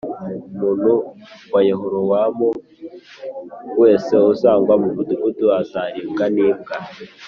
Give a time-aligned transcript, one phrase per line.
[0.53, 0.91] Umuntu
[1.53, 2.49] wa Yerobowamu
[3.81, 6.75] wese uzagwa mu mudugudu azaribwa n’imbwa